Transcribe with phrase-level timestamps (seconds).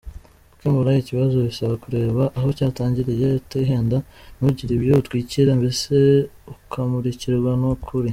[0.51, 3.97] Gukemura ikibazo bisaba kureba aho cyatangiriye utihenda,
[4.35, 5.95] ntugire ibyo utwikira, mbese
[6.53, 8.09] ukamurikirwa n’ukuri.